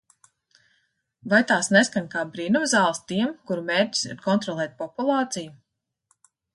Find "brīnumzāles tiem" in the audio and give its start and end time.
2.33-3.37